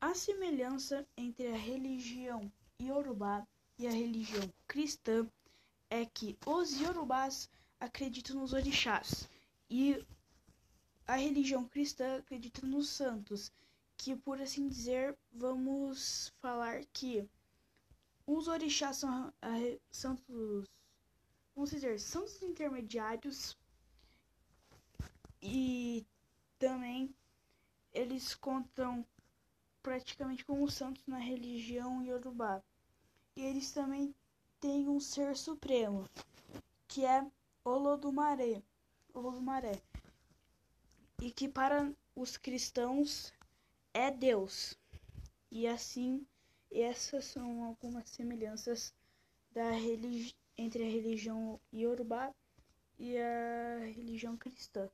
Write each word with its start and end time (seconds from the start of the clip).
A 0.00 0.14
semelhança 0.14 1.06
entre 1.16 1.48
a 1.48 1.56
religião 1.56 2.52
iorubá 2.80 3.46
e 3.78 3.86
a 3.86 3.90
religião 3.90 4.52
cristã 4.68 5.26
é 5.88 6.04
que 6.04 6.36
os 6.44 6.78
iorubás 6.80 7.48
acreditam 7.80 8.36
nos 8.36 8.52
orixás 8.52 9.28
e 9.70 10.04
a 11.06 11.16
religião 11.16 11.64
cristã 11.66 12.18
acredita 12.18 12.66
nos 12.66 12.88
santos, 12.90 13.50
que 13.96 14.14
por 14.14 14.40
assim 14.40 14.68
dizer, 14.68 15.16
vamos 15.32 16.32
falar 16.40 16.84
que 16.92 17.26
os 18.26 18.48
orixás 18.48 18.98
são 18.98 19.32
santos, 19.90 20.68
vamos 21.54 21.70
dizer, 21.70 21.98
santos 21.98 22.42
intermediários 22.42 23.56
e 25.40 26.04
também 26.58 27.14
eles 27.94 28.34
contam 28.34 29.06
praticamente 29.86 30.44
como 30.44 30.68
santos 30.68 31.06
na 31.06 31.16
religião 31.16 32.02
iorubá. 32.02 32.60
E 33.36 33.40
eles 33.40 33.70
também 33.70 34.12
têm 34.60 34.88
um 34.88 34.98
ser 34.98 35.36
supremo, 35.36 36.10
que 36.88 37.04
é 37.04 37.24
Olodumaré, 37.64 38.60
Olodumaré, 39.14 39.80
e 41.22 41.30
que 41.30 41.48
para 41.48 41.88
os 42.16 42.36
cristãos 42.36 43.32
é 43.94 44.10
Deus. 44.10 44.76
E 45.52 45.68
assim, 45.68 46.26
essas 46.68 47.24
são 47.26 47.62
algumas 47.62 48.10
semelhanças 48.10 48.92
da 49.52 49.70
religi 49.70 50.34
entre 50.58 50.82
a 50.82 50.90
religião 50.90 51.60
iorubá 51.72 52.34
e 52.98 53.16
a 53.16 53.84
religião 53.94 54.36
cristã. 54.36 54.90